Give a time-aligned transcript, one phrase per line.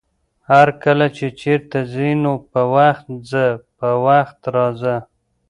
[0.51, 3.45] هرکله چې چېرته ځې نو په وخت ځه،
[3.77, 4.95] په وخت راځه!